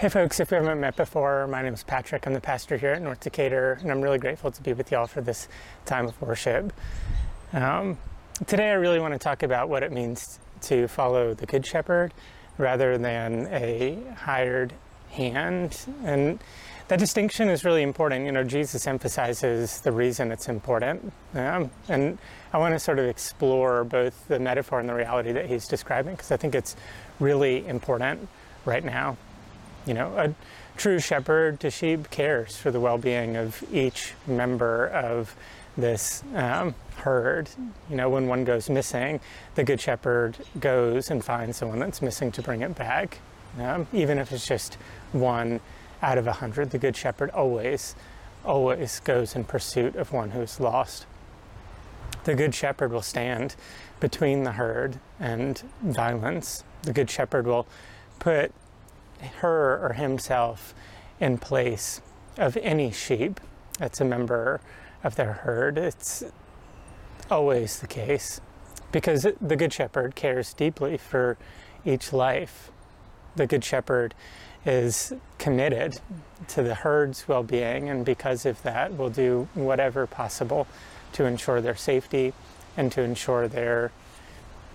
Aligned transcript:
Hey 0.00 0.08
folks, 0.08 0.40
if 0.40 0.50
we 0.50 0.56
haven't 0.56 0.80
met 0.80 0.96
before, 0.96 1.46
my 1.46 1.60
name 1.60 1.74
is 1.74 1.82
Patrick. 1.82 2.26
I'm 2.26 2.32
the 2.32 2.40
pastor 2.40 2.78
here 2.78 2.92
at 2.92 3.02
North 3.02 3.20
Decatur, 3.20 3.76
and 3.82 3.90
I'm 3.90 4.00
really 4.00 4.16
grateful 4.16 4.50
to 4.50 4.62
be 4.62 4.72
with 4.72 4.90
y'all 4.90 5.06
for 5.06 5.20
this 5.20 5.46
time 5.84 6.06
of 6.06 6.18
worship. 6.22 6.72
Um, 7.52 7.98
today, 8.46 8.70
I 8.70 8.76
really 8.76 8.98
want 8.98 9.12
to 9.12 9.18
talk 9.18 9.42
about 9.42 9.68
what 9.68 9.82
it 9.82 9.92
means 9.92 10.40
to 10.62 10.88
follow 10.88 11.34
the 11.34 11.44
Good 11.44 11.66
Shepherd 11.66 12.14
rather 12.56 12.96
than 12.96 13.46
a 13.52 13.98
hired 14.16 14.72
hand. 15.10 15.78
And 16.02 16.38
that 16.88 16.98
distinction 16.98 17.50
is 17.50 17.62
really 17.66 17.82
important. 17.82 18.24
You 18.24 18.32
know, 18.32 18.42
Jesus 18.42 18.86
emphasizes 18.86 19.82
the 19.82 19.92
reason 19.92 20.32
it's 20.32 20.48
important. 20.48 21.12
Um, 21.34 21.70
and 21.90 22.16
I 22.54 22.58
want 22.58 22.74
to 22.74 22.78
sort 22.78 23.00
of 23.00 23.04
explore 23.04 23.84
both 23.84 24.28
the 24.28 24.38
metaphor 24.38 24.80
and 24.80 24.88
the 24.88 24.94
reality 24.94 25.32
that 25.32 25.44
he's 25.44 25.68
describing 25.68 26.14
because 26.14 26.32
I 26.32 26.38
think 26.38 26.54
it's 26.54 26.74
really 27.18 27.66
important 27.66 28.30
right 28.64 28.82
now. 28.82 29.18
You 29.86 29.94
know, 29.94 30.16
a 30.16 30.34
true 30.76 30.98
shepherd 30.98 31.60
to 31.60 31.70
sheep 31.70 32.10
cares 32.10 32.56
for 32.56 32.70
the 32.70 32.80
well 32.80 32.98
being 32.98 33.36
of 33.36 33.62
each 33.72 34.14
member 34.26 34.86
of 34.88 35.34
this 35.76 36.22
um, 36.34 36.74
herd. 36.96 37.50
You 37.88 37.96
know, 37.96 38.10
when 38.10 38.26
one 38.26 38.44
goes 38.44 38.68
missing, 38.68 39.20
the 39.54 39.64
good 39.64 39.80
shepherd 39.80 40.36
goes 40.58 41.10
and 41.10 41.24
finds 41.24 41.56
someone 41.56 41.78
that's 41.78 42.02
missing 42.02 42.32
to 42.32 42.42
bring 42.42 42.62
it 42.62 42.74
back. 42.74 43.18
Um, 43.58 43.86
even 43.92 44.18
if 44.18 44.32
it's 44.32 44.46
just 44.46 44.74
one 45.12 45.60
out 46.02 46.18
of 46.18 46.26
a 46.26 46.32
hundred, 46.32 46.70
the 46.70 46.78
good 46.78 46.96
shepherd 46.96 47.30
always, 47.30 47.94
always 48.44 49.00
goes 49.00 49.34
in 49.34 49.44
pursuit 49.44 49.96
of 49.96 50.12
one 50.12 50.30
who's 50.30 50.60
lost. 50.60 51.06
The 52.24 52.34
good 52.34 52.54
shepherd 52.54 52.92
will 52.92 53.02
stand 53.02 53.56
between 53.98 54.44
the 54.44 54.52
herd 54.52 54.98
and 55.18 55.62
violence. 55.82 56.64
The 56.82 56.92
good 56.92 57.10
shepherd 57.10 57.46
will 57.46 57.66
put 58.18 58.52
her 59.40 59.78
or 59.84 59.94
himself 59.94 60.74
in 61.18 61.38
place 61.38 62.00
of 62.38 62.56
any 62.58 62.90
sheep 62.90 63.40
that's 63.78 64.00
a 64.00 64.04
member 64.04 64.60
of 65.02 65.16
their 65.16 65.32
herd. 65.32 65.78
It's 65.78 66.24
always 67.30 67.80
the 67.80 67.86
case 67.86 68.40
because 68.92 69.26
the 69.40 69.56
Good 69.56 69.72
Shepherd 69.72 70.14
cares 70.14 70.52
deeply 70.52 70.96
for 70.96 71.38
each 71.84 72.12
life. 72.12 72.70
The 73.36 73.46
Good 73.46 73.64
Shepherd 73.64 74.14
is 74.66 75.12
committed 75.38 76.00
to 76.48 76.62
the 76.62 76.74
herd's 76.74 77.26
well 77.26 77.42
being, 77.42 77.88
and 77.88 78.04
because 78.04 78.44
of 78.44 78.62
that, 78.62 78.96
will 78.96 79.08
do 79.08 79.48
whatever 79.54 80.06
possible 80.06 80.66
to 81.12 81.24
ensure 81.24 81.60
their 81.60 81.76
safety 81.76 82.34
and 82.76 82.92
to 82.92 83.00
ensure 83.00 83.48
their 83.48 83.92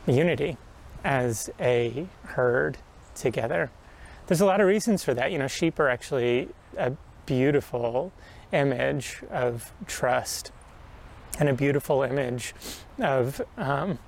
unity 0.07 0.57
as 1.03 1.49
a 1.59 2.07
herd 2.23 2.77
together 3.13 3.69
there's 4.27 4.41
a 4.41 4.45
lot 4.45 4.61
of 4.61 4.67
reasons 4.67 5.03
for 5.03 5.13
that. 5.13 5.31
You 5.31 5.37
know, 5.37 5.47
sheep 5.47 5.79
are 5.79 5.89
actually 5.89 6.49
a 6.77 6.93
beautiful 7.25 8.11
image 8.51 9.21
of 9.31 9.71
trust 9.87 10.51
and 11.39 11.49
a 11.49 11.53
beautiful 11.53 12.03
image 12.03 12.53
of 12.99 13.41
um, 13.57 13.99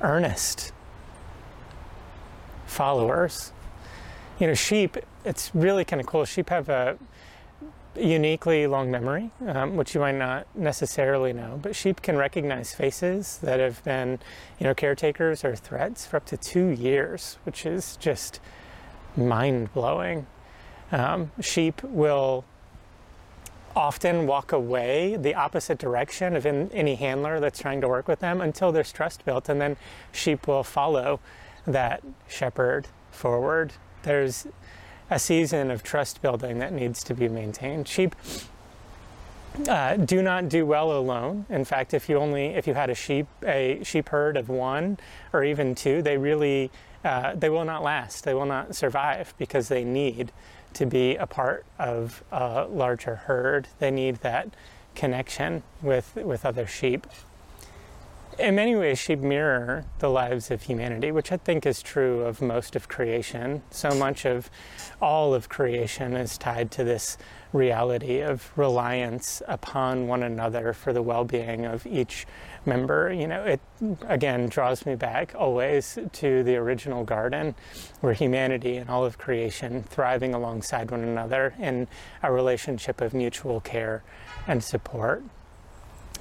earnest 0.00 0.72
followers. 2.66 3.52
You 4.38 4.48
know, 4.48 4.54
sheep, 4.54 4.96
it's 5.24 5.54
really 5.54 5.84
kind 5.84 6.00
of 6.00 6.06
cool. 6.06 6.24
Sheep 6.24 6.48
have 6.50 6.68
a 6.68 6.98
uniquely 7.96 8.66
long 8.66 8.90
memory, 8.90 9.30
um, 9.46 9.76
which 9.76 9.94
you 9.94 10.00
might 10.00 10.16
not 10.16 10.46
necessarily 10.54 11.32
know. 11.32 11.58
But 11.60 11.76
sheep 11.76 12.02
can 12.02 12.16
recognize 12.16 12.72
faces 12.72 13.38
that 13.42 13.60
have 13.60 13.84
been, 13.84 14.18
you 14.58 14.64
know, 14.64 14.74
caretakers 14.74 15.44
or 15.44 15.54
threats 15.54 16.06
for 16.06 16.16
up 16.16 16.26
to 16.26 16.36
two 16.36 16.68
years, 16.68 17.38
which 17.44 17.66
is 17.66 17.96
just 17.96 18.40
mind 19.16 19.72
blowing. 19.74 20.26
Um, 20.90 21.32
sheep 21.40 21.82
will 21.82 22.44
often 23.74 24.26
walk 24.26 24.52
away 24.52 25.16
the 25.16 25.34
opposite 25.34 25.78
direction 25.78 26.36
of 26.36 26.44
in, 26.44 26.70
any 26.72 26.94
handler 26.94 27.40
that's 27.40 27.60
trying 27.60 27.80
to 27.80 27.88
work 27.88 28.08
with 28.08 28.20
them 28.20 28.40
until 28.40 28.72
there's 28.72 28.92
trust 28.92 29.24
built, 29.24 29.48
and 29.48 29.60
then 29.60 29.76
sheep 30.12 30.46
will 30.46 30.62
follow 30.62 31.20
that 31.66 32.02
shepherd 32.28 32.88
forward. 33.10 33.72
There's 34.02 34.46
a 35.12 35.18
season 35.18 35.70
of 35.70 35.82
trust 35.82 36.22
building 36.22 36.58
that 36.58 36.72
needs 36.72 37.04
to 37.04 37.14
be 37.14 37.28
maintained. 37.28 37.86
Sheep 37.86 38.16
uh, 39.68 39.96
do 39.96 40.22
not 40.22 40.48
do 40.48 40.64
well 40.64 40.92
alone. 40.92 41.44
In 41.50 41.64
fact, 41.64 41.92
if 41.92 42.08
you 42.08 42.16
only 42.16 42.46
if 42.46 42.66
you 42.66 42.72
had 42.72 42.88
a 42.88 42.94
sheep 42.94 43.26
a 43.44 43.80
sheep 43.84 44.08
herd 44.08 44.36
of 44.38 44.48
one 44.48 44.98
or 45.32 45.44
even 45.44 45.74
two, 45.74 46.00
they 46.00 46.16
really 46.16 46.70
uh, 47.04 47.34
they 47.34 47.50
will 47.50 47.66
not 47.66 47.82
last. 47.82 48.24
They 48.24 48.32
will 48.32 48.46
not 48.46 48.74
survive 48.74 49.34
because 49.36 49.68
they 49.68 49.84
need 49.84 50.32
to 50.72 50.86
be 50.86 51.16
a 51.16 51.26
part 51.26 51.66
of 51.78 52.24
a 52.32 52.64
larger 52.64 53.16
herd. 53.16 53.68
They 53.78 53.90
need 53.90 54.16
that 54.16 54.48
connection 54.94 55.62
with 55.82 56.16
with 56.16 56.46
other 56.46 56.66
sheep 56.66 57.06
in 58.38 58.54
many 58.54 58.74
ways, 58.74 58.98
sheep 58.98 59.20
mirror 59.20 59.84
the 59.98 60.08
lives 60.08 60.50
of 60.50 60.62
humanity, 60.62 61.12
which 61.12 61.32
I 61.32 61.36
think 61.36 61.66
is 61.66 61.82
true 61.82 62.22
of 62.22 62.40
most 62.40 62.74
of 62.76 62.88
creation. 62.88 63.62
So 63.70 63.90
much 63.90 64.24
of 64.24 64.50
all 65.00 65.34
of 65.34 65.48
creation 65.48 66.16
is 66.16 66.38
tied 66.38 66.70
to 66.72 66.84
this 66.84 67.18
reality 67.52 68.20
of 68.20 68.50
reliance 68.56 69.42
upon 69.46 70.06
one 70.06 70.22
another 70.22 70.72
for 70.72 70.92
the 70.92 71.02
well 71.02 71.24
being 71.24 71.66
of 71.66 71.86
each 71.86 72.26
member. 72.64 73.12
You 73.12 73.28
know, 73.28 73.44
it 73.44 73.60
again 74.08 74.48
draws 74.48 74.86
me 74.86 74.94
back 74.94 75.34
always 75.36 75.98
to 76.12 76.42
the 76.42 76.56
original 76.56 77.04
garden 77.04 77.54
where 78.00 78.14
humanity 78.14 78.76
and 78.78 78.88
all 78.88 79.04
of 79.04 79.18
creation 79.18 79.82
thriving 79.82 80.34
alongside 80.34 80.90
one 80.90 81.02
another 81.02 81.54
in 81.58 81.88
a 82.22 82.32
relationship 82.32 83.00
of 83.00 83.12
mutual 83.12 83.60
care 83.60 84.02
and 84.46 84.64
support. 84.64 85.22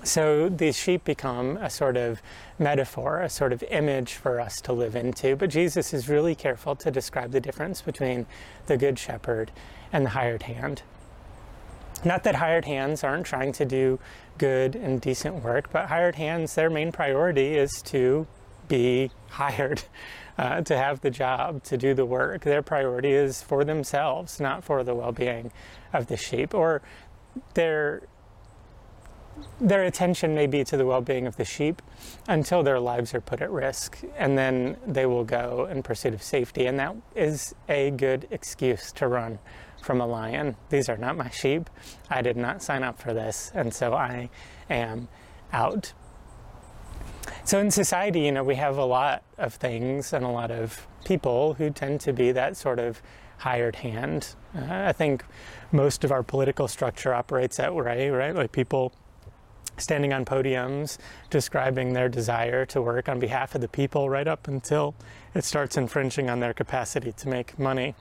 So 0.03 0.50
these 0.50 0.78
sheep 0.78 1.03
become 1.03 1.57
a 1.57 1.69
sort 1.69 1.95
of 1.95 2.22
metaphor, 2.57 3.22
a 3.22 3.29
sort 3.29 3.53
of 3.53 3.63
image 3.63 4.13
for 4.13 4.39
us 4.39 4.59
to 4.62 4.73
live 4.73 4.95
into. 4.95 5.35
But 5.35 5.51
Jesus 5.51 5.94
is 5.94 6.09
really 6.09 6.34
careful 6.34 6.75
to 6.78 6.89
describe 6.89 7.31
the 7.31 7.39
difference 7.39 7.81
between 7.81 8.25
the 8.66 8.78
good 8.78 8.97
shepherd 8.97 9.51
and 9.94 10.06
the 10.06 10.09
hired 10.09 10.44
hand. 10.44 10.81
Not 12.03 12.23
that 12.23 12.35
hired 12.35 12.66
hands 12.66 13.03
aren't 13.03 13.28
trying 13.28 13.51
to 13.53 13.66
do 13.66 14.00
good 14.39 14.75
and 14.75 15.00
decent 15.00 15.44
work, 15.44 15.72
but 15.72 15.88
hired 15.88 16.16
hands, 16.16 16.56
their 16.56 16.69
main 16.69 16.91
priority 16.91 17.56
is 17.56 17.81
to 17.83 18.25
be 18.68 19.12
hired, 19.29 19.83
uh, 20.39 20.62
to 20.62 20.75
have 20.75 21.01
the 21.01 21.12
job, 21.12 21.63
to 21.66 21.78
do 21.78 21.94
the 21.94 22.06
work. 22.06 22.41
Their 22.41 22.63
priority 22.63 23.12
is 23.12 23.44
for 23.44 23.63
themselves, 23.63 24.39
not 24.39 24.63
for 24.63 24.83
the 24.83 24.95
well 24.95 25.12
being 25.12 25.51
of 25.94 26.07
the 26.07 26.18
sheep. 26.18 26.56
Or 26.56 26.81
their 27.53 28.01
their 29.59 29.84
attention 29.84 30.34
may 30.34 30.47
be 30.47 30.64
to 30.64 30.78
the 30.78 30.86
well 30.86 31.02
being 31.02 31.28
of 31.28 31.38
the 31.38 31.46
sheep 31.46 31.81
until 32.28 32.64
their 32.64 32.80
lives 32.80 33.14
are 33.14 33.22
put 33.22 33.42
at 33.42 33.52
risk, 33.52 34.00
and 34.18 34.38
then 34.38 34.78
they 34.86 35.06
will 35.06 35.24
go 35.24 35.68
in 35.69 35.84
pursuit 35.84 36.14
of 36.14 36.24
safety. 36.24 36.66
And 36.66 36.80
that 36.80 36.96
is 37.16 37.53
a 37.69 37.92
good 37.92 38.28
excuse 38.31 38.92
to 38.94 39.08
run 39.08 39.40
from 39.81 40.02
a 40.02 40.08
lion. 40.08 40.56
These 40.69 40.90
are 40.90 40.97
not 40.97 41.18
my 41.18 41.30
sheep. 41.30 41.69
I 42.09 42.22
did 42.22 42.38
not 42.38 42.62
sign 42.62 42.84
up 42.84 43.00
for 43.00 43.14
this, 43.14 43.52
and 43.53 43.74
so 43.74 43.94
I 43.94 44.30
am 44.69 45.07
out. 45.51 45.94
So 47.44 47.60
in 47.60 47.72
society, 47.72 48.22
you 48.22 48.31
know, 48.31 48.44
we 48.44 48.56
have 48.56 48.77
a 48.77 48.86
lot 48.86 49.24
of 49.38 49.56
things 49.56 50.13
and 50.13 50.24
a 50.24 50.30
lot 50.30 50.51
of 50.51 50.88
people 51.06 51.56
who 51.56 51.69
tend 51.69 52.00
to 52.01 52.13
be 52.13 52.31
that 52.31 52.57
sort 52.57 52.80
of 52.80 53.01
hired 53.38 53.75
hand. 53.77 54.36
Uh, 54.56 54.68
I 54.69 54.92
think 54.92 55.25
most 55.72 56.04
of 56.04 56.12
our 56.12 56.22
political 56.22 56.68
structure 56.68 57.13
operates 57.13 57.57
that 57.57 57.74
way, 57.74 58.10
right? 58.10 58.36
Like 58.36 58.51
people 58.51 58.94
standing 59.77 60.13
on 60.13 60.25
podiums 60.25 60.97
describing 61.29 61.94
their 61.94 62.09
desire 62.09 62.65
to 62.65 62.81
work 62.81 63.09
on 63.09 63.19
behalf 63.19 63.56
of 63.56 63.62
the 63.62 63.68
people 63.68 64.09
right 64.09 64.27
up 64.27 64.47
until 64.47 64.95
it 65.33 65.44
starts 65.44 65.77
infringing 65.77 66.29
on 66.29 66.39
their 66.39 66.53
capacity 66.53 67.12
to 67.13 67.27
make 67.27 67.57
money. 67.57 67.95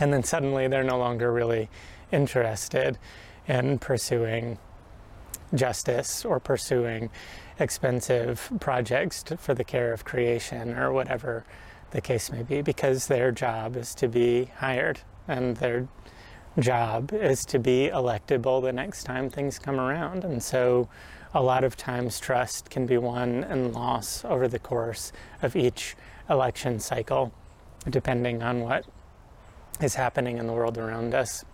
And 0.00 0.12
then 0.12 0.22
suddenly 0.22 0.68
they're 0.68 0.82
no 0.82 0.98
longer 0.98 1.32
really 1.32 1.68
interested 2.10 2.98
in 3.46 3.78
pursuing 3.78 4.58
justice 5.54 6.24
or 6.24 6.40
pursuing 6.40 7.10
expensive 7.58 8.50
projects 8.60 9.24
for 9.38 9.54
the 9.54 9.64
care 9.64 9.92
of 9.92 10.04
creation 10.04 10.74
or 10.74 10.92
whatever 10.92 11.44
the 11.90 12.00
case 12.00 12.30
may 12.30 12.42
be 12.42 12.62
because 12.62 13.08
their 13.08 13.32
job 13.32 13.76
is 13.76 13.94
to 13.96 14.08
be 14.08 14.44
hired 14.56 15.00
and 15.28 15.56
they're 15.56 15.88
job 16.60 17.12
is 17.12 17.44
to 17.46 17.58
be 17.58 17.90
electable 17.92 18.62
the 18.62 18.72
next 18.72 19.04
time 19.04 19.30
things 19.30 19.58
come 19.58 19.78
around. 19.78 20.24
And 20.24 20.42
so 20.42 20.88
a 21.34 21.42
lot 21.42 21.64
of 21.64 21.76
times 21.76 22.18
trust 22.18 22.70
can 22.70 22.86
be 22.86 22.98
won 22.98 23.44
and 23.44 23.72
lost 23.72 24.24
over 24.24 24.48
the 24.48 24.58
course 24.58 25.12
of 25.42 25.56
each 25.56 25.96
election 26.28 26.80
cycle, 26.80 27.32
depending 27.88 28.42
on 28.42 28.60
what 28.60 28.84
is 29.80 29.94
happening 29.94 30.38
in 30.38 30.46
the 30.46 30.52
world 30.52 30.78
around 30.78 31.14
us. 31.14 31.44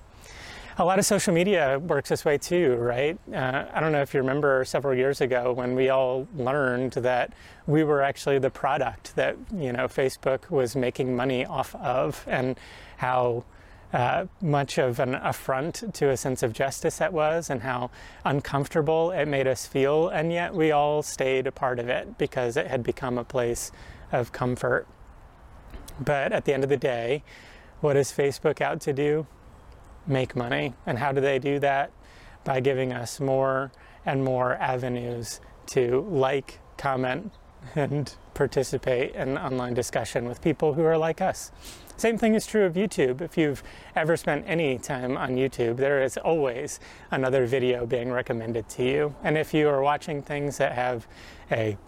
A 0.79 0.85
lot 0.85 0.99
of 0.99 1.07
social 1.07 1.33
media 1.33 1.79
works 1.79 2.11
this 2.11 2.25
way 2.27 2.37
too, 2.37 2.75
right? 2.75 3.19
Uh, 3.33 3.65
I 3.73 3.81
don't 3.81 3.93
know 3.93 4.03
if 4.03 4.13
you 4.13 4.21
remember 4.21 4.63
several 4.67 4.95
years 4.95 5.23
ago 5.23 5.55
when 5.55 5.75
we 5.75 5.89
all 5.89 6.29
learned 6.37 6.93
that 6.93 7.33
we 7.67 7.83
were 7.83 8.03
actually 8.03 8.39
the 8.39 8.51
product 8.51 9.17
that 9.17 9.37
you 9.55 9.73
know 9.73 9.89
Facebook 9.89 10.51
was 10.51 10.77
making 10.77 11.17
money 11.17 11.47
off 11.47 11.75
of, 11.77 12.23
and 12.29 12.61
how 12.99 13.45
uh, 13.97 14.27
much 14.43 14.77
of 14.77 15.01
an 15.01 15.15
affront 15.15 15.83
to 15.95 16.11
a 16.11 16.17
sense 16.19 16.43
of 16.43 16.53
justice 16.53 16.99
that 16.99 17.15
was, 17.15 17.49
and 17.49 17.63
how 17.63 17.91
uncomfortable 18.27 19.11
it 19.11 19.25
made 19.25 19.47
us 19.47 19.67
feel, 19.67 20.09
and 20.09 20.31
yet 20.31 20.55
we 20.55 20.71
all 20.71 21.03
stayed 21.03 21.47
a 21.47 21.53
part 21.53 21.79
of 21.79 21.89
it 21.89 22.19
because 22.19 22.59
it 22.59 22.67
had 22.67 22.83
become 22.83 23.17
a 23.17 23.25
place 23.25 23.73
of 24.13 24.33
comfort. 24.33 24.87
But 25.99 26.31
at 26.35 26.45
the 26.45 26.53
end 26.53 26.63
of 26.63 26.69
the 26.69 26.77
day, 26.77 27.25
what 27.81 27.97
is 27.97 28.13
Facebook 28.13 28.61
out 28.61 28.83
to 28.83 28.93
do? 28.93 29.27
Make 30.07 30.37
money. 30.37 30.75
And 30.85 30.99
how 30.99 31.13
do 31.13 31.23
they 31.23 31.39
do 31.39 31.59
that? 31.61 31.91
By 32.45 32.61
giving 32.61 32.93
us 32.93 33.19
more 33.19 33.73
and 34.05 34.23
more 34.23 34.57
avenues 34.57 35.41
to 35.69 36.07
like, 36.11 36.61
comment, 36.77 37.33
and 37.75 38.15
participate 38.35 39.15
in 39.15 39.39
online 39.39 39.73
discussion 39.73 40.27
with 40.27 40.43
people 40.43 40.75
who 40.75 40.85
are 40.85 40.99
like 40.99 41.23
us. 41.23 41.51
Same 41.97 42.19
thing 42.19 42.35
is 42.35 42.47
true 42.47 42.65
of 42.65 42.75
YouTube. 42.75 43.23
If 43.23 43.39
you've 43.39 43.63
ever 43.95 44.17
spent 44.19 44.45
any 44.47 44.79
time 44.79 45.17
on 45.17 45.31
YouTube, 45.37 45.77
there 45.77 46.03
is 46.03 46.19
always 46.19 46.79
another 47.11 47.47
video 47.47 47.87
being 47.87 48.13
recommended 48.13 48.69
to 48.71 48.85
you. 48.85 49.15
And 49.23 49.39
if 49.39 49.55
you 49.55 49.69
are 49.69 49.81
watching 49.81 50.21
things 50.21 50.59
that 50.59 50.73
have 50.73 51.07
a 51.51 51.79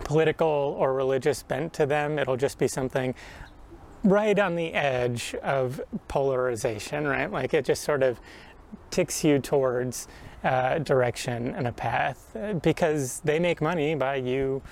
political 0.00 0.76
or 0.78 0.92
religious 0.92 1.42
bent 1.44 1.72
to 1.74 1.86
them, 1.86 2.18
it'll 2.18 2.36
just 2.36 2.58
be 2.58 2.66
something 2.66 3.14
right 4.02 4.38
on 4.38 4.56
the 4.56 4.72
edge 4.74 5.36
of 5.42 5.80
polarization, 6.08 7.06
right? 7.06 7.30
Like 7.30 7.54
it 7.54 7.64
just 7.64 7.84
sort 7.84 8.02
of 8.02 8.20
ticks 8.90 9.22
you 9.22 9.38
towards 9.38 10.08
uh, 10.44 10.78
direction 10.78 11.54
and 11.54 11.66
a 11.66 11.72
path 11.72 12.34
uh, 12.36 12.54
because 12.54 13.20
they 13.20 13.38
make 13.38 13.60
money 13.60 13.94
by 13.94 14.16
you 14.16 14.62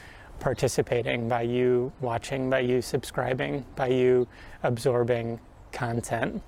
participating, 0.41 1.29
by 1.29 1.43
you 1.43 1.93
watching, 2.01 2.51
by 2.51 2.61
you 2.61 2.83
subscribing, 2.83 3.65
by 3.75 3.89
you 3.89 4.29
absorbing 4.63 5.41
content. 5.73 6.43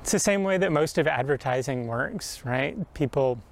It's 0.00 0.12
the 0.12 0.18
same 0.18 0.44
way 0.44 0.56
that 0.58 0.72
most 0.72 0.98
of 0.98 1.06
advertising 1.06 1.86
works, 1.86 2.44
right? 2.44 2.76
People 2.94 3.42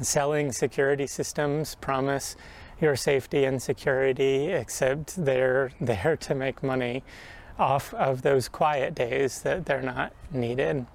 selling 0.00 0.52
security 0.52 1.06
systems 1.06 1.74
promise 1.76 2.36
your 2.80 2.96
safety 2.96 3.44
and 3.44 3.60
security, 3.60 4.46
except 4.46 5.22
they're 5.24 5.70
there 5.80 6.16
to 6.16 6.34
make 6.34 6.62
money 6.62 7.04
off 7.58 7.92
of 7.94 8.22
those 8.22 8.48
quiet 8.48 8.94
days 8.94 9.42
that 9.42 9.66
they're 9.66 9.82
not 9.82 10.12
needed. 10.30 10.86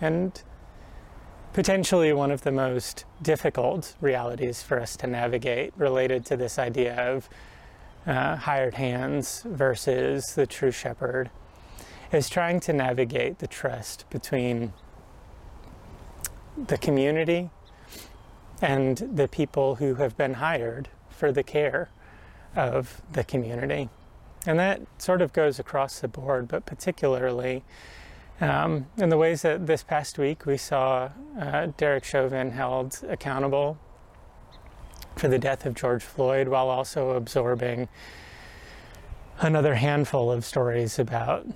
And 0.00 0.42
potentially 1.54 2.12
one 2.12 2.32
of 2.32 2.42
the 2.42 2.50
most 2.50 3.04
difficult 3.22 3.94
realities 4.00 4.60
for 4.60 4.80
us 4.80 4.96
to 4.96 5.06
navigate 5.06 5.72
related 5.76 6.26
to 6.26 6.36
this 6.36 6.58
idea 6.58 6.94
of 6.96 7.28
uh, 8.06 8.34
hired 8.36 8.74
hands 8.74 9.42
versus 9.46 10.34
the 10.34 10.46
true 10.46 10.72
shepherd 10.72 11.30
is 12.12 12.28
trying 12.28 12.58
to 12.58 12.72
navigate 12.72 13.38
the 13.38 13.46
trust 13.46 14.04
between 14.10 14.72
the 16.66 16.76
community 16.76 17.48
and 18.60 18.98
the 18.98 19.28
people 19.28 19.76
who 19.76 19.94
have 19.94 20.16
been 20.16 20.34
hired 20.34 20.88
for 21.08 21.30
the 21.30 21.42
care 21.44 21.88
of 22.56 23.00
the 23.12 23.22
community. 23.22 23.88
And 24.44 24.58
that 24.58 24.82
sort 24.98 25.22
of 25.22 25.32
goes 25.32 25.60
across 25.60 26.00
the 26.00 26.08
board, 26.08 26.48
but 26.48 26.66
particularly 26.66 27.62
um, 28.40 28.86
in 28.96 29.08
the 29.08 29.16
ways 29.16 29.42
that 29.42 29.66
this 29.66 29.82
past 29.82 30.18
week 30.18 30.46
we 30.46 30.56
saw 30.56 31.10
uh, 31.40 31.66
Derek 31.76 32.04
Chauvin 32.04 32.50
held 32.50 33.00
accountable 33.08 33.78
for 35.16 35.28
the 35.28 35.38
death 35.38 35.64
of 35.66 35.74
George 35.74 36.02
Floyd 36.02 36.48
while 36.48 36.68
also 36.68 37.10
absorbing 37.10 37.88
another 39.40 39.74
handful 39.74 40.30
of 40.30 40.44
stories 40.44 40.98
about 40.98 41.46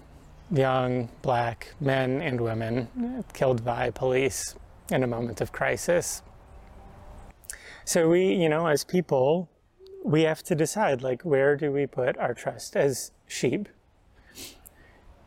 young 0.51 1.09
black 1.23 1.75
men 1.81 2.23
and 2.23 2.41
women 2.41 3.25
killed 3.33 3.65
by 3.65 3.91
police 3.91 4.55
in 4.91 5.03
a 5.03 5.07
moment 5.07 5.41
of 5.41 5.53
crisis. 5.53 6.23
So 7.85 8.09
we, 8.09 8.35
you 8.35 8.49
know, 8.49 8.67
as 8.67 8.85
people, 8.85 9.51
we 10.05 10.23
have 10.23 10.43
to 10.45 10.55
decide 10.55 11.03
like 11.03 11.23
where 11.23 11.57
do 11.57 11.73
we 11.73 11.87
put 11.87 12.17
our 12.19 12.35
trust 12.35 12.77
as 12.77 13.13
sheep 13.27 13.69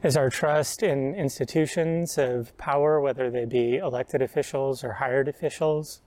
is 0.03 0.17
our 0.17 0.29
trust 0.29 0.81
in 0.81 1.13
institutions 1.13 2.17
of 2.17 2.57
power, 2.57 2.99
whether 2.99 3.29
they 3.29 3.45
be 3.45 3.77
elected 3.77 4.21
officials 4.21 4.83
or 4.83 4.93
hired 4.93 5.27
officials? 5.27 6.01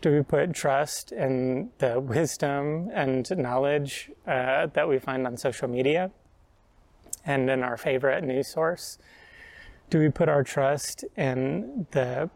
Do 0.00 0.12
we 0.12 0.22
put 0.22 0.52
trust 0.52 1.12
in 1.12 1.70
the 1.78 2.00
wisdom 2.00 2.90
and 2.92 3.26
knowledge 3.38 4.10
uh, 4.26 4.66
that 4.66 4.88
we 4.88 4.98
find 4.98 5.26
on 5.26 5.36
social 5.36 5.68
media 5.68 6.10
and 7.24 7.48
in 7.48 7.62
our 7.62 7.76
favorite 7.76 8.24
news 8.24 8.48
source? 8.48 8.98
Do 9.90 9.98
we 10.00 10.08
put 10.08 10.28
our 10.28 10.42
trust 10.42 11.04
in 11.16 11.86
the, 11.92 12.28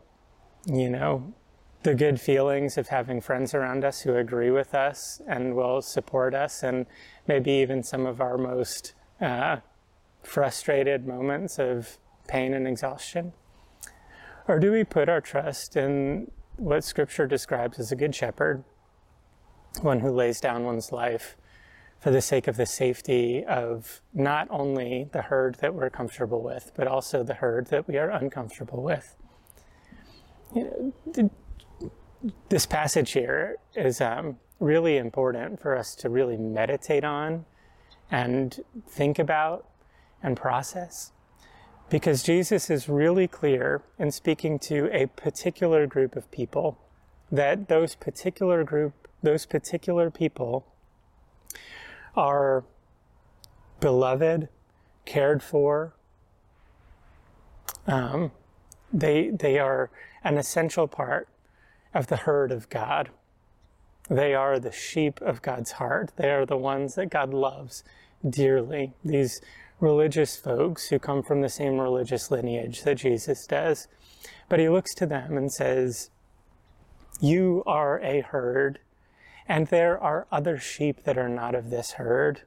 you 0.64 0.88
know, 0.88 1.34
the 1.82 1.94
good 1.94 2.20
feelings 2.20 2.78
of 2.78 2.88
having 2.88 3.20
friends 3.20 3.54
around 3.54 3.84
us 3.84 4.00
who 4.00 4.14
agree 4.14 4.50
with 4.50 4.74
us 4.74 5.20
and 5.26 5.54
will 5.54 5.82
support 5.82 6.34
us, 6.34 6.62
and 6.62 6.86
maybe 7.26 7.50
even 7.50 7.82
some 7.82 8.06
of 8.06 8.20
our 8.20 8.36
most 8.36 8.94
uh, 9.20 9.58
frustrated 10.28 11.06
moments 11.06 11.58
of 11.58 11.98
pain 12.26 12.54
and 12.54 12.66
exhaustion? 12.68 13.32
Or 14.46 14.58
do 14.58 14.72
we 14.72 14.84
put 14.84 15.08
our 15.08 15.20
trust 15.20 15.76
in 15.76 16.30
what 16.56 16.84
Scripture 16.84 17.26
describes 17.26 17.78
as 17.78 17.92
a 17.92 17.96
good 17.96 18.14
shepherd, 18.14 18.64
one 19.82 20.00
who 20.00 20.10
lays 20.10 20.40
down 20.40 20.64
one's 20.64 20.92
life 20.92 21.36
for 22.00 22.10
the 22.10 22.20
sake 22.20 22.46
of 22.46 22.56
the 22.56 22.66
safety 22.66 23.44
of 23.44 24.00
not 24.14 24.46
only 24.50 25.08
the 25.12 25.22
herd 25.22 25.56
that 25.56 25.74
we're 25.74 25.90
comfortable 25.90 26.42
with, 26.42 26.72
but 26.76 26.86
also 26.86 27.22
the 27.22 27.34
herd 27.34 27.66
that 27.68 27.88
we 27.88 27.96
are 27.96 28.10
uncomfortable 28.10 28.82
with? 28.82 29.16
You 30.54 30.92
know, 31.14 31.30
this 32.48 32.66
passage 32.66 33.12
here 33.12 33.56
is 33.74 34.00
um, 34.00 34.36
really 34.60 34.96
important 34.96 35.60
for 35.60 35.76
us 35.76 35.94
to 35.96 36.08
really 36.08 36.36
meditate 36.36 37.04
on 37.04 37.44
and 38.10 38.60
think 38.88 39.18
about 39.18 39.67
and 40.22 40.36
process. 40.36 41.12
Because 41.90 42.22
Jesus 42.22 42.68
is 42.68 42.88
really 42.88 43.26
clear 43.26 43.82
in 43.98 44.10
speaking 44.10 44.58
to 44.60 44.90
a 44.92 45.06
particular 45.06 45.86
group 45.86 46.16
of 46.16 46.30
people 46.30 46.78
that 47.30 47.68
those 47.68 47.94
particular 47.94 48.64
group, 48.64 49.08
those 49.22 49.46
particular 49.46 50.10
people 50.10 50.66
are 52.16 52.64
beloved, 53.80 54.48
cared 55.04 55.42
for. 55.42 55.94
Um, 57.86 58.32
they, 58.92 59.30
they 59.30 59.58
are 59.58 59.90
an 60.24 60.36
essential 60.36 60.88
part 60.88 61.28
of 61.94 62.08
the 62.08 62.16
herd 62.16 62.52
of 62.52 62.68
God. 62.68 63.10
They 64.08 64.34
are 64.34 64.58
the 64.58 64.72
sheep 64.72 65.20
of 65.20 65.42
God's 65.42 65.72
heart. 65.72 66.12
They 66.16 66.30
are 66.30 66.46
the 66.46 66.56
ones 66.56 66.94
that 66.94 67.10
God 67.10 67.32
loves 67.32 67.84
dearly. 68.28 68.94
These 69.04 69.40
religious 69.80 70.36
folks 70.36 70.88
who 70.88 70.98
come 70.98 71.22
from 71.22 71.40
the 71.40 71.48
same 71.48 71.78
religious 71.78 72.30
lineage 72.30 72.82
that 72.82 72.96
Jesus 72.96 73.46
does. 73.46 73.88
But 74.48 74.60
he 74.60 74.68
looks 74.68 74.94
to 74.94 75.06
them 75.06 75.36
and 75.36 75.52
says, 75.52 76.10
You 77.20 77.62
are 77.66 78.00
a 78.00 78.20
herd, 78.20 78.80
and 79.46 79.68
there 79.68 79.98
are 80.02 80.26
other 80.32 80.58
sheep 80.58 81.04
that 81.04 81.18
are 81.18 81.28
not 81.28 81.54
of 81.54 81.70
this 81.70 81.92
herd 81.92 82.42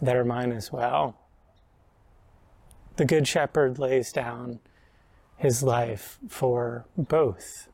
that 0.00 0.16
are 0.16 0.24
mine 0.24 0.52
as 0.52 0.72
well. 0.72 1.16
The 2.96 3.04
Good 3.04 3.26
Shepherd 3.26 3.78
lays 3.78 4.12
down 4.12 4.60
his 5.36 5.62
life 5.62 6.18
for 6.28 6.86
both, 6.96 7.68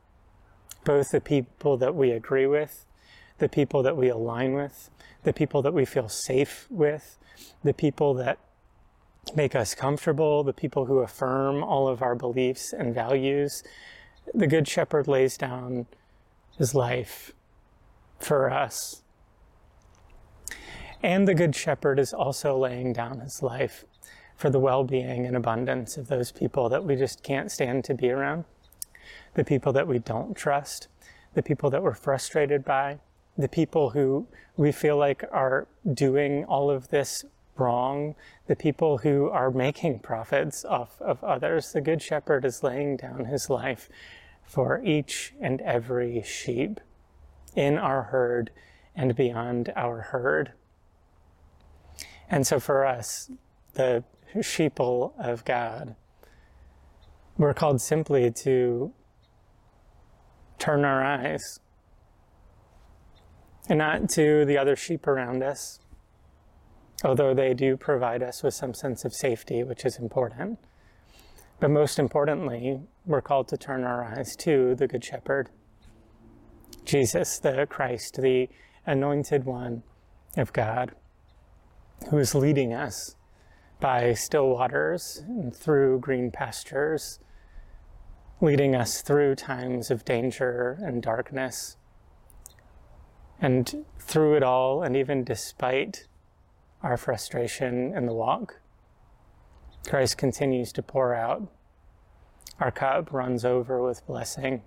both 0.83 1.11
the 1.11 1.21
people 1.21 1.77
that 1.77 1.93
we 1.93 2.11
agree 2.11 2.47
with, 2.47 2.85
the 3.41 3.49
people 3.49 3.81
that 3.81 3.97
we 3.97 4.07
align 4.07 4.53
with, 4.53 4.91
the 5.23 5.33
people 5.33 5.63
that 5.63 5.73
we 5.73 5.83
feel 5.83 6.07
safe 6.07 6.67
with, 6.69 7.17
the 7.63 7.73
people 7.73 8.13
that 8.13 8.37
make 9.35 9.55
us 9.55 9.73
comfortable, 9.73 10.43
the 10.43 10.53
people 10.53 10.85
who 10.85 10.99
affirm 10.99 11.63
all 11.63 11.87
of 11.87 12.03
our 12.03 12.13
beliefs 12.13 12.71
and 12.71 12.93
values. 12.93 13.63
The 14.35 14.45
Good 14.45 14.67
Shepherd 14.67 15.07
lays 15.07 15.37
down 15.37 15.87
his 16.55 16.75
life 16.75 17.33
for 18.19 18.51
us. 18.51 19.01
And 21.01 21.27
the 21.27 21.33
Good 21.33 21.55
Shepherd 21.55 21.97
is 21.97 22.13
also 22.13 22.55
laying 22.55 22.93
down 22.93 23.21
his 23.21 23.41
life 23.41 23.85
for 24.35 24.51
the 24.51 24.59
well 24.59 24.83
being 24.83 25.25
and 25.25 25.35
abundance 25.35 25.97
of 25.97 26.09
those 26.09 26.31
people 26.31 26.69
that 26.69 26.85
we 26.85 26.95
just 26.95 27.23
can't 27.23 27.51
stand 27.51 27.85
to 27.85 27.95
be 27.95 28.11
around, 28.11 28.45
the 29.33 29.43
people 29.43 29.73
that 29.73 29.87
we 29.87 29.97
don't 29.97 30.37
trust, 30.37 30.89
the 31.33 31.41
people 31.41 31.71
that 31.71 31.81
we're 31.81 31.95
frustrated 31.95 32.63
by, 32.63 32.99
the 33.37 33.47
people 33.47 33.91
who 33.91 34.27
we 34.57 34.71
feel 34.71 34.97
like 34.97 35.23
are 35.31 35.67
doing 35.93 36.45
all 36.45 36.69
of 36.69 36.89
this 36.89 37.25
wrong, 37.57 38.15
the 38.47 38.55
people 38.55 38.99
who 38.99 39.29
are 39.29 39.51
making 39.51 39.99
profits 39.99 40.65
off 40.65 41.01
of 41.01 41.23
others. 41.23 41.71
The 41.71 41.81
Good 41.81 42.01
Shepherd 42.01 42.45
is 42.45 42.63
laying 42.63 42.97
down 42.97 43.25
his 43.25 43.49
life 43.49 43.89
for 44.43 44.81
each 44.83 45.33
and 45.39 45.61
every 45.61 46.21
sheep 46.23 46.79
in 47.55 47.77
our 47.77 48.03
herd 48.03 48.51
and 48.95 49.15
beyond 49.15 49.71
our 49.75 50.01
herd. 50.01 50.53
And 52.29 52.45
so 52.47 52.59
for 52.59 52.85
us, 52.85 53.31
the 53.73 54.03
sheeple 54.35 55.13
of 55.19 55.45
God, 55.45 55.95
we're 57.37 57.53
called 57.53 57.81
simply 57.81 58.31
to 58.31 58.93
turn 60.57 60.85
our 60.85 61.03
eyes 61.03 61.59
and 63.71 63.77
not 63.77 64.09
to 64.09 64.43
the 64.43 64.57
other 64.57 64.75
sheep 64.75 65.07
around 65.07 65.41
us, 65.41 65.79
although 67.05 67.33
they 67.33 67.53
do 67.53 67.77
provide 67.77 68.21
us 68.21 68.43
with 68.43 68.53
some 68.53 68.73
sense 68.73 69.05
of 69.05 69.13
safety, 69.13 69.63
which 69.63 69.85
is 69.85 69.97
important. 69.97 70.59
But 71.61 71.71
most 71.71 71.97
importantly, 71.97 72.81
we're 73.05 73.21
called 73.21 73.47
to 73.47 73.55
turn 73.55 73.85
our 73.85 74.03
eyes 74.03 74.35
to 74.39 74.75
the 74.75 74.89
Good 74.89 75.05
Shepherd, 75.05 75.51
Jesus, 76.83 77.39
the 77.39 77.65
Christ, 77.65 78.19
the 78.21 78.49
anointed 78.85 79.45
one 79.45 79.83
of 80.35 80.51
God, 80.51 80.91
who 82.09 82.17
is 82.17 82.35
leading 82.35 82.73
us 82.73 83.15
by 83.79 84.13
still 84.15 84.49
waters 84.49 85.23
and 85.25 85.55
through 85.55 85.99
green 85.99 86.29
pastures, 86.29 87.21
leading 88.41 88.75
us 88.75 89.01
through 89.01 89.35
times 89.35 89.89
of 89.89 90.03
danger 90.03 90.77
and 90.81 91.01
darkness. 91.01 91.77
And 93.41 93.85
through 93.97 94.35
it 94.35 94.43
all, 94.43 94.83
and 94.83 94.95
even 94.95 95.23
despite 95.23 96.05
our 96.83 96.95
frustration 96.95 97.95
in 97.95 98.05
the 98.05 98.13
walk, 98.13 98.59
Christ 99.87 100.17
continues 100.17 100.71
to 100.73 100.83
pour 100.83 101.15
out. 101.15 101.51
Our 102.59 102.69
cup 102.69 103.11
runs 103.11 103.43
over 103.43 103.81
with 103.81 104.05
blessing, 104.05 104.61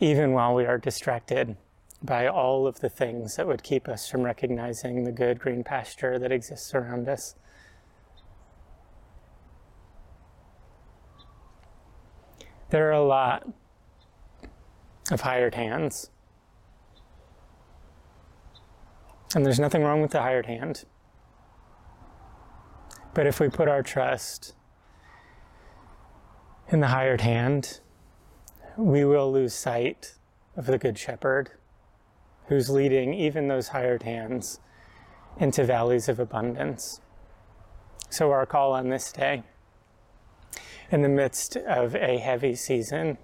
even 0.00 0.32
while 0.32 0.54
we 0.54 0.66
are 0.66 0.78
distracted 0.78 1.56
by 2.02 2.26
all 2.26 2.66
of 2.66 2.80
the 2.80 2.88
things 2.88 3.36
that 3.36 3.46
would 3.46 3.62
keep 3.62 3.88
us 3.88 4.10
from 4.10 4.22
recognizing 4.22 5.04
the 5.04 5.12
good 5.12 5.38
green 5.38 5.62
pasture 5.62 6.18
that 6.18 6.32
exists 6.32 6.74
around 6.74 7.08
us. 7.08 7.36
There 12.70 12.88
are 12.88 12.92
a 12.92 13.04
lot 13.04 13.48
of 15.12 15.20
hired 15.20 15.54
hands. 15.54 16.10
And 19.34 19.44
there's 19.44 19.58
nothing 19.58 19.82
wrong 19.82 20.00
with 20.00 20.12
the 20.12 20.20
hired 20.20 20.46
hand. 20.46 20.84
But 23.14 23.26
if 23.26 23.40
we 23.40 23.48
put 23.48 23.68
our 23.68 23.82
trust 23.82 24.54
in 26.68 26.80
the 26.80 26.88
hired 26.88 27.20
hand, 27.20 27.80
we 28.76 29.04
will 29.04 29.32
lose 29.32 29.54
sight 29.54 30.14
of 30.56 30.66
the 30.66 30.78
Good 30.78 30.98
Shepherd 30.98 31.50
who's 32.48 32.68
leading 32.68 33.14
even 33.14 33.48
those 33.48 33.68
hired 33.68 34.02
hands 34.02 34.60
into 35.38 35.64
valleys 35.64 36.08
of 36.08 36.20
abundance. 36.20 37.00
So, 38.10 38.30
our 38.30 38.46
call 38.46 38.72
on 38.72 38.90
this 38.90 39.12
day 39.12 39.42
in 40.90 41.02
the 41.02 41.08
midst 41.08 41.56
of 41.56 41.96
a 41.96 42.18
heavy 42.18 42.54
season 42.54 43.18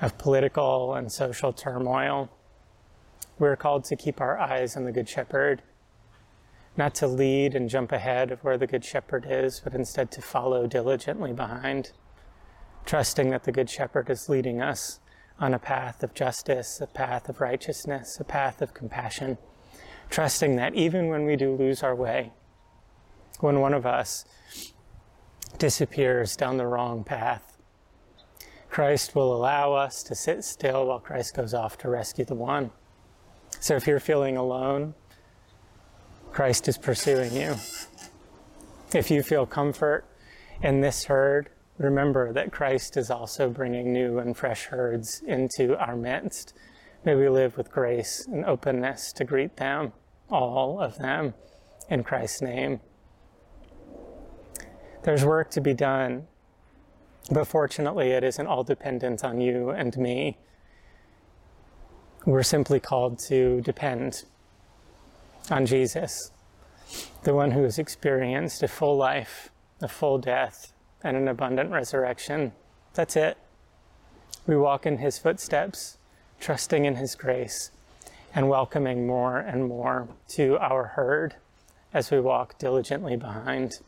of 0.00 0.16
political 0.16 0.94
and 0.94 1.10
social 1.10 1.52
turmoil, 1.52 2.30
we're 3.38 3.56
called 3.56 3.84
to 3.84 3.96
keep 3.96 4.20
our 4.20 4.38
eyes 4.38 4.76
on 4.76 4.84
the 4.84 4.92
Good 4.92 5.08
Shepherd, 5.08 5.62
not 6.76 6.94
to 6.96 7.06
lead 7.06 7.54
and 7.54 7.68
jump 7.68 7.92
ahead 7.92 8.30
of 8.30 8.42
where 8.44 8.58
the 8.58 8.66
Good 8.66 8.84
Shepherd 8.84 9.26
is, 9.28 9.60
but 9.62 9.74
instead 9.74 10.10
to 10.12 10.22
follow 10.22 10.66
diligently 10.66 11.32
behind, 11.32 11.92
trusting 12.84 13.30
that 13.30 13.44
the 13.44 13.52
Good 13.52 13.70
Shepherd 13.70 14.10
is 14.10 14.28
leading 14.28 14.60
us 14.60 15.00
on 15.40 15.54
a 15.54 15.58
path 15.58 16.02
of 16.02 16.14
justice, 16.14 16.80
a 16.80 16.86
path 16.86 17.28
of 17.28 17.40
righteousness, 17.40 18.18
a 18.20 18.24
path 18.24 18.60
of 18.60 18.74
compassion, 18.74 19.38
trusting 20.10 20.56
that 20.56 20.74
even 20.74 21.08
when 21.08 21.24
we 21.24 21.36
do 21.36 21.54
lose 21.54 21.82
our 21.82 21.94
way, 21.94 22.32
when 23.40 23.60
one 23.60 23.74
of 23.74 23.86
us 23.86 24.24
disappears 25.58 26.36
down 26.36 26.56
the 26.56 26.66
wrong 26.66 27.04
path. 27.04 27.56
Christ 28.68 29.14
will 29.14 29.34
allow 29.34 29.72
us 29.72 30.02
to 30.04 30.14
sit 30.14 30.44
still 30.44 30.86
while 30.86 31.00
Christ 31.00 31.34
goes 31.34 31.54
off 31.54 31.78
to 31.78 31.88
rescue 31.88 32.24
the 32.24 32.34
one. 32.34 32.70
So 33.60 33.74
if 33.74 33.86
you're 33.86 34.00
feeling 34.00 34.36
alone, 34.36 34.94
Christ 36.32 36.68
is 36.68 36.78
pursuing 36.78 37.34
you. 37.34 37.56
If 38.94 39.10
you 39.10 39.22
feel 39.22 39.46
comfort 39.46 40.04
in 40.62 40.80
this 40.80 41.04
herd, 41.04 41.50
remember 41.76 42.32
that 42.32 42.52
Christ 42.52 42.96
is 42.96 43.10
also 43.10 43.50
bringing 43.50 43.92
new 43.92 44.18
and 44.18 44.36
fresh 44.36 44.66
herds 44.66 45.22
into 45.26 45.76
our 45.78 45.96
midst. 45.96 46.54
May 47.04 47.14
we 47.14 47.28
live 47.28 47.56
with 47.56 47.70
grace 47.70 48.26
and 48.26 48.44
openness 48.44 49.12
to 49.14 49.24
greet 49.24 49.56
them, 49.56 49.92
all 50.30 50.80
of 50.80 50.98
them, 50.98 51.34
in 51.88 52.04
Christ's 52.04 52.42
name. 52.42 52.80
There's 55.02 55.24
work 55.24 55.50
to 55.52 55.60
be 55.60 55.74
done, 55.74 56.26
but 57.30 57.46
fortunately, 57.46 58.10
it 58.10 58.24
isn't 58.24 58.46
all 58.46 58.64
dependent 58.64 59.24
on 59.24 59.40
you 59.40 59.70
and 59.70 59.96
me. 59.96 60.38
We're 62.28 62.42
simply 62.42 62.78
called 62.78 63.18
to 63.20 63.62
depend 63.62 64.24
on 65.50 65.64
Jesus, 65.64 66.30
the 67.22 67.32
one 67.32 67.52
who 67.52 67.62
has 67.62 67.78
experienced 67.78 68.62
a 68.62 68.68
full 68.68 68.98
life, 68.98 69.48
a 69.80 69.88
full 69.88 70.18
death, 70.18 70.74
and 71.02 71.16
an 71.16 71.26
abundant 71.26 71.70
resurrection. 71.70 72.52
That's 72.92 73.16
it. 73.16 73.38
We 74.46 74.58
walk 74.58 74.84
in 74.84 74.98
his 74.98 75.18
footsteps, 75.18 75.96
trusting 76.38 76.84
in 76.84 76.96
his 76.96 77.14
grace, 77.14 77.70
and 78.34 78.50
welcoming 78.50 79.06
more 79.06 79.38
and 79.38 79.66
more 79.66 80.08
to 80.32 80.58
our 80.58 80.84
herd 80.84 81.36
as 81.94 82.10
we 82.10 82.20
walk 82.20 82.58
diligently 82.58 83.16
behind. 83.16 83.80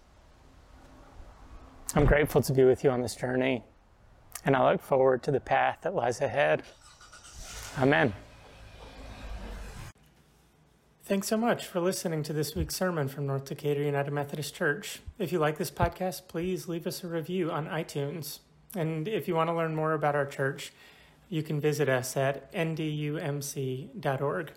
I'm 1.95 2.07
grateful 2.07 2.41
to 2.41 2.55
be 2.55 2.65
with 2.65 2.85
you 2.85 2.91
on 2.91 3.03
this 3.03 3.17
journey, 3.17 3.65
and 4.47 4.57
I 4.57 4.73
look 4.73 4.81
forward 4.81 5.23
to 5.25 5.31
the 5.31 5.41
path 5.41 5.81
that 5.83 5.95
lies 5.95 6.23
ahead. 6.23 6.63
Amen. 7.79 8.15
Thanks 11.11 11.27
so 11.27 11.37
much 11.37 11.67
for 11.67 11.81
listening 11.81 12.23
to 12.23 12.33
this 12.33 12.55
week's 12.55 12.77
sermon 12.77 13.09
from 13.09 13.27
North 13.27 13.47
Decatur 13.47 13.83
United 13.83 14.13
Methodist 14.13 14.55
Church. 14.55 15.01
If 15.19 15.33
you 15.33 15.41
like 15.41 15.59
this 15.59 15.69
podcast, 15.69 16.29
please 16.29 16.69
leave 16.69 16.87
us 16.87 17.03
a 17.03 17.09
review 17.09 17.51
on 17.51 17.67
iTunes. 17.67 18.39
And 18.77 19.09
if 19.09 19.27
you 19.27 19.35
want 19.35 19.51
to 19.51 19.53
learn 19.53 19.75
more 19.75 19.95
about 19.95 20.15
our 20.15 20.25
church, 20.25 20.73
you 21.29 21.43
can 21.43 21.59
visit 21.59 21.89
us 21.89 22.17
at 22.17 22.53
ndumc.org. 22.53 24.53